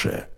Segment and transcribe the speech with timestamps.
[0.00, 0.28] лучшее.